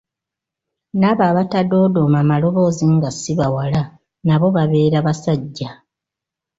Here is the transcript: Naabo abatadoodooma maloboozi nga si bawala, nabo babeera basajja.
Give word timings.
Naabo 0.99 1.23
abatadoodooma 1.31 2.19
maloboozi 2.29 2.85
nga 2.95 3.09
si 3.19 3.31
bawala, 3.39 3.81
nabo 4.25 4.47
babeera 4.55 4.97
basajja. 5.05 5.69